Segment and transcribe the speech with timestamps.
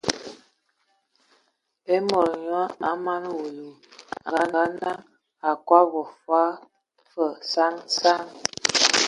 [1.93, 3.67] E mɔn nyɔ a mana wulu,
[4.35, 4.97] a ngaa-naŋ,
[5.47, 6.45] a kɔbɔgɔ fɔɔ
[7.11, 8.21] fəg a saŋ saŋ saŋ.